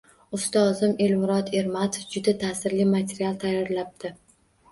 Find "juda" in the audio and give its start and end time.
2.15-2.35